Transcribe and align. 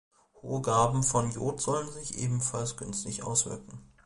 Hohe 0.41 0.61
Gaben 0.63 1.03
von 1.03 1.29
Iod 1.29 1.61
sollen 1.61 1.87
sich 1.87 2.17
ebenfalls 2.17 2.75
günstig 2.75 3.21
auswirken. 3.21 3.83